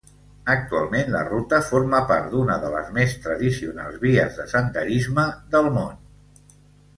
[0.51, 5.27] Actualment la ruta forma part d'una de les més tradicionals vies de senderisme
[5.57, 5.95] del món.